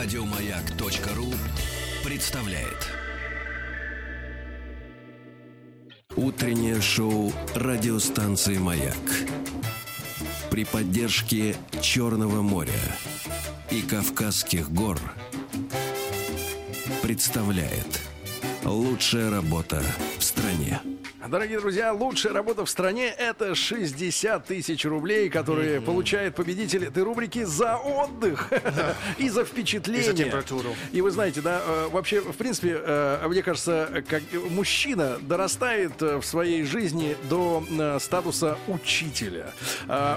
Радиомаяк.ру 0.00 1.26
представляет. 2.04 2.86
Утреннее 6.14 6.80
шоу 6.80 7.32
радиостанции 7.56 8.58
«Маяк». 8.58 8.94
При 10.50 10.64
поддержке 10.64 11.56
Черного 11.82 12.42
моря 12.42 12.70
и 13.72 13.82
Кавказских 13.82 14.70
гор 14.70 15.00
представляет 17.02 18.00
лучшая 18.64 19.30
работа 19.30 19.82
в 20.16 20.22
стране. 20.22 20.80
Дорогие 21.28 21.60
друзья, 21.60 21.92
лучшая 21.92 22.32
работа 22.32 22.64
в 22.64 22.70
стране– 22.70 23.08
это 23.18 23.54
60 23.54 24.46
тысяч 24.46 24.86
рублей, 24.86 25.28
которые 25.28 25.82
получает 25.82 26.34
победитель 26.34 26.86
этой 26.86 27.02
рубрики 27.02 27.44
за 27.44 27.76
отдых 27.76 28.50
и 29.18 29.28
за 29.28 29.44
впечатление. 29.44 30.04
И 30.04 30.16
за 30.16 30.24
температуру. 30.24 30.74
И 30.90 31.02
вы 31.02 31.10
знаете, 31.10 31.42
да, 31.42 31.60
э, 31.66 31.88
вообще, 31.92 32.22
в 32.22 32.36
принципе, 32.36 32.80
э, 32.82 33.28
мне 33.28 33.42
кажется, 33.42 34.02
как 34.08 34.22
мужчина 34.50 35.18
дорастает 35.20 36.00
э, 36.00 36.16
в 36.16 36.24
своей 36.24 36.64
жизни 36.64 37.14
до 37.28 37.62
статуса 38.00 38.56
учителя. 38.66 39.52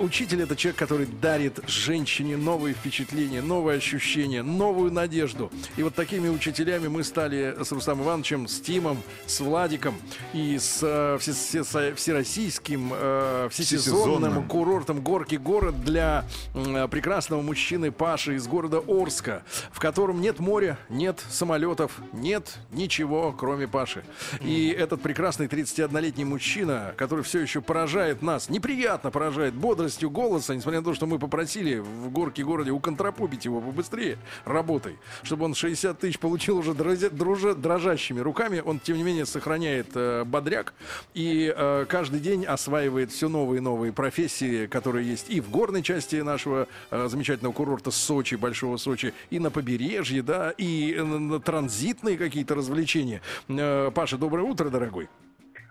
Учитель– 0.00 0.42
это 0.42 0.56
человек, 0.56 0.78
который 0.78 1.06
дарит 1.06 1.60
женщине 1.68 2.36
новые 2.36 2.74
впечатления, 2.74 3.42
новые 3.42 3.78
ощущения, 3.78 4.42
новую 4.42 4.90
надежду. 4.90 5.52
И 5.76 5.84
вот 5.84 5.94
такими 5.94 6.28
учителями 6.28 6.88
мы 6.88 7.04
стали 7.04 7.54
с 7.62 7.70
Рустамом 7.70 8.04
Ивановичем, 8.04 8.48
с 8.48 8.60
Тимом, 8.60 9.02
с 9.26 9.38
Владиком 9.38 9.94
и 10.32 10.58
с 10.58 10.82
э, 10.96 11.18
все- 11.20 11.62
все- 11.62 11.94
всероссийским 11.94 12.90
э, 12.94 13.48
всесезонным 13.50 14.06
Всесезонным. 14.06 14.48
курортом 14.48 15.00
Горки 15.00 15.36
город 15.36 15.84
для 15.84 16.24
м, 16.54 16.88
прекрасного 16.88 17.42
мужчины 17.42 17.90
Паши 17.92 18.36
из 18.36 18.46
города 18.46 18.82
Орска, 18.86 19.42
в 19.70 19.78
котором 19.80 20.20
нет 20.20 20.38
моря, 20.40 20.78
нет 20.88 21.22
самолетов, 21.30 21.92
нет 22.12 22.54
ничего, 22.72 23.32
кроме 23.32 23.68
Паши. 23.68 24.04
И 24.40 24.68
этот 24.68 25.02
прекрасный 25.02 25.46
31-летний 25.46 26.24
мужчина, 26.24 26.94
который 26.96 27.24
все 27.24 27.40
еще 27.40 27.60
поражает 27.60 28.22
нас, 28.22 28.48
неприятно 28.48 29.10
поражает 29.10 29.54
бодростью 29.54 30.10
голоса, 30.10 30.54
несмотря 30.54 30.80
на 30.80 30.84
то, 30.84 30.94
что 30.94 31.06
мы 31.06 31.18
попросили 31.18 31.78
в 31.78 32.10
Горке 32.10 32.42
городе 32.44 32.70
уконтропупить 32.70 33.44
его 33.44 33.60
побыстрее 33.60 34.18
работой, 34.44 34.96
чтобы 35.22 35.44
он 35.44 35.54
60 35.54 35.98
тысяч 35.98 36.18
получил 36.18 36.58
уже 36.58 36.72
дрозя- 36.72 37.10
друже- 37.10 37.54
дрожащими 37.54 38.20
руками, 38.20 38.62
он, 38.64 38.78
тем 38.80 38.96
не 38.96 39.02
менее, 39.02 39.26
сохраняет 39.26 39.88
э, 39.94 40.24
бодряк 40.24 40.74
и 41.14 41.52
э, 41.56 41.86
каждый 41.88 42.20
день 42.20 42.44
осваивает 42.44 43.10
все 43.10 43.28
новые 43.28 43.58
и 43.58 43.60
новые 43.60 43.92
профессии, 43.92 44.66
которые 44.66 45.08
есть 45.08 45.30
и 45.30 45.40
в 45.40 45.50
горной 45.50 45.82
части 45.82 46.16
нашего 46.16 46.68
э, 46.90 47.08
замечательного 47.08 47.52
курорта 47.52 47.90
Сочи, 47.90 48.34
Большого 48.36 48.76
Сочи, 48.76 49.14
и 49.30 49.38
на 49.38 49.50
побережье, 49.50 50.22
да, 50.22 50.52
и 50.56 50.94
на 50.98 51.40
транзитные 51.40 52.16
какие-то 52.16 52.54
развлечения. 52.54 53.22
Э, 53.48 53.90
Паша, 53.94 54.18
доброе 54.18 54.42
утро, 54.42 54.68
дорогой. 54.68 55.08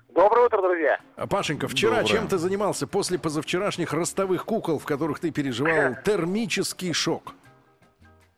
Доброе 0.10 0.46
утро, 0.46 0.62
друзья. 0.62 0.98
Пашенька, 1.30 1.68
вчера 1.68 1.98
Доброе. 1.98 2.08
чем 2.08 2.28
ты 2.30 2.38
занимался 2.38 2.88
после 2.88 3.20
позавчерашних 3.20 3.92
ростовых 3.92 4.46
кукол, 4.46 4.80
в 4.80 4.86
которых 4.86 5.20
ты 5.20 5.30
переживал 5.32 5.96
термический 6.06 6.94
шок? 6.94 7.34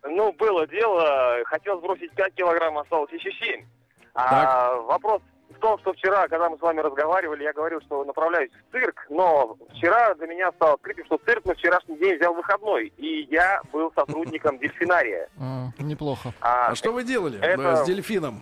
Ну, 0.03 0.33
было 0.33 0.65
дело, 0.67 1.43
хотел 1.45 1.77
сбросить 1.79 2.11
5 2.13 2.33
килограмм, 2.33 2.79
осталось 2.79 3.11
еще 3.11 3.31
7. 3.31 3.65
А 4.15 4.75
вопрос 4.75 5.21
том, 5.67 5.79
что 5.79 5.93
вчера, 5.93 6.27
когда 6.27 6.49
мы 6.49 6.57
с 6.57 6.61
вами 6.61 6.79
разговаривали, 6.79 7.43
я 7.43 7.51
говорил, 7.51 7.81
что 7.81 8.05
направляюсь 8.05 8.51
в 8.51 8.71
цирк, 8.71 9.05
но 9.09 9.57
вчера 9.75 10.15
для 10.15 10.27
меня 10.27 10.51
стало 10.53 10.73
открытием, 10.73 11.05
что 11.07 11.19
цирк 11.25 11.45
на 11.45 11.55
вчерашний 11.55 11.97
день 11.97 12.17
взял 12.17 12.33
выходной, 12.33 12.93
и 12.97 13.27
я 13.29 13.61
был 13.73 13.91
сотрудником 13.93 14.57
дельфинария. 14.59 15.27
А, 15.39 15.69
неплохо. 15.79 16.33
А, 16.39 16.67
А 16.69 16.75
что 16.75 16.93
вы 16.93 17.03
делали 17.03 17.39
э, 17.41 17.75
с 17.75 17.85
дельфином? 17.85 18.41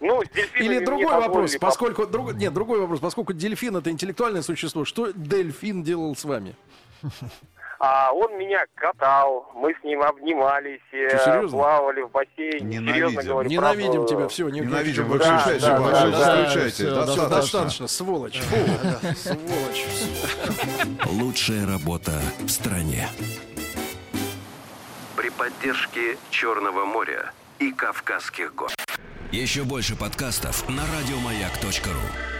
ну, 0.00 0.22
Или 0.58 0.84
другой 0.84 1.06
вопрос, 1.06 1.56
поскольку 1.56 2.06
друг, 2.06 2.34
нет, 2.34 2.52
другой 2.52 2.80
вопрос, 2.80 3.00
поскольку 3.00 3.32
дельфин 3.32 3.76
это 3.76 3.90
интеллектуальное 3.90 4.42
существо, 4.42 4.84
что 4.84 5.12
дельфин 5.12 5.82
делал 5.82 6.16
с 6.16 6.24
вами? 6.24 6.56
А 7.78 8.10
он 8.12 8.38
меня 8.38 8.64
катал, 8.74 9.50
мы 9.54 9.74
с 9.74 9.84
ним 9.84 10.02
обнимались, 10.02 10.80
э, 10.92 11.46
плавали 11.48 12.02
в 12.02 12.10
бассейне. 12.10 12.60
Ненавидим. 12.78 13.10
Серьезно 13.10 13.22
говорю, 13.22 13.50
Ненавидим 13.50 13.92
правда, 13.92 14.08
тебя, 14.08 14.28
все, 14.28 14.48
не 14.48 14.60
Ненавидим. 14.60 15.02
не- 15.04 15.08
Да, 15.08 15.14
Выключайте, 15.14 15.66
да, 15.66 15.78
выключайте, 15.80 16.10
да, 16.18 16.36
выключайте. 16.36 16.70
всё, 16.70 16.94
Достаточно. 16.94 17.28
Достаточно, 17.36 17.86
сволочь. 17.88 18.40
Фу, 18.40 18.56
сволочь. 19.16 19.84
Лучшая 21.06 21.66
работа 21.66 22.12
в 22.40 22.48
стране. 22.48 23.08
При 25.16 25.30
поддержке 25.30 26.16
Черного 26.30 26.84
моря 26.86 27.32
и 27.58 27.72
Кавказских 27.72 28.54
гор. 28.54 28.70
Еще 29.32 29.64
больше 29.64 29.96
подкастов 29.96 30.66
на 30.68 30.82
радиомаяк.ру. 30.98 32.35